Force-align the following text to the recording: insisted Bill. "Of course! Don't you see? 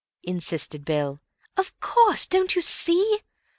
insisted 0.23 0.83
Bill. 0.83 1.21
"Of 1.57 1.79
course! 1.79 2.25
Don't 2.25 2.55
you 2.55 2.63
see? 2.63 3.19